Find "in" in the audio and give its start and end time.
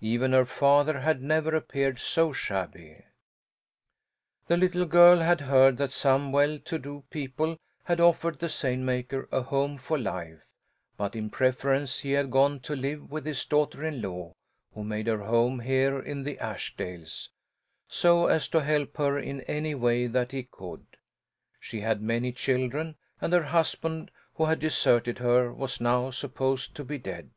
11.16-11.30, 13.84-14.00, 15.98-16.22, 19.18-19.40